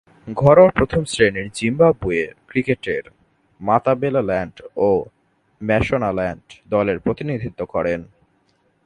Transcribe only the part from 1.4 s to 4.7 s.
জিম্বাবুয়ীয় ক্রিকেটে মাতাবেলেল্যান্ড